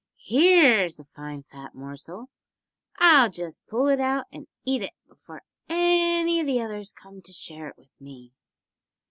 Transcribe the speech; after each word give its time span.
"Here's 0.17 0.99
a 0.99 1.03
fine 1.03 1.43
fat 1.43 1.75
morsel. 1.75 2.31
I'll 2.97 3.29
just 3.29 3.67
pull 3.67 3.87
it 3.87 3.99
out 3.99 4.25
and 4.31 4.47
eat 4.65 4.81
it 4.81 4.93
before 5.07 5.43
any 5.69 6.39
of 6.39 6.47
the 6.47 6.59
others 6.59 6.91
come 6.91 7.21
to 7.21 7.31
share 7.31 7.67
it 7.67 7.77
with 7.77 8.01
me." 8.01 8.33